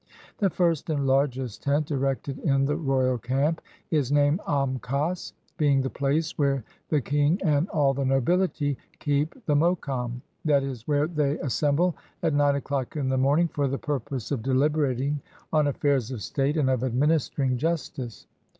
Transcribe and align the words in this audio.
The 0.39 0.49
first 0.49 0.89
and 0.89 1.05
largest 1.05 1.61
tent 1.61 1.91
erected 1.91 2.39
in 2.39 2.65
the 2.65 2.75
royal 2.75 3.19
camp 3.19 3.61
is 3.91 4.11
named 4.11 4.41
am 4.47 4.79
kas. 4.79 5.31
being 5.59 5.79
the 5.79 5.91
place 5.91 6.35
where 6.39 6.63
the 6.89 7.01
king 7.01 7.39
and 7.43 7.69
all 7.69 7.93
the 7.93 8.03
nobihty 8.03 8.77
keep 8.97 9.45
the 9.45 9.53
mokam; 9.55 10.23
that 10.43 10.63
is, 10.63 10.87
where 10.87 11.05
they 11.05 11.37
assemble 11.37 11.95
at 12.23 12.33
nine 12.33 12.55
o'clock 12.55 12.95
in 12.95 13.09
the 13.09 13.17
morning 13.19 13.47
for 13.47 13.67
the 13.67 13.77
purpose 13.77 14.31
of 14.31 14.41
deUberating 14.41 15.19
on 15.53 15.67
affairs 15.67 16.09
of 16.09 16.23
state 16.23 16.57
and 16.57 16.71
of 16.71 16.83
administering 16.83 17.59
justice. 17.59 18.25